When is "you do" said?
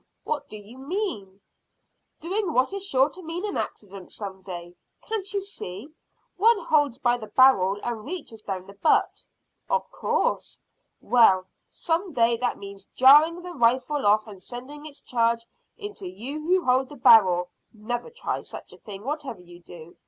19.41-19.97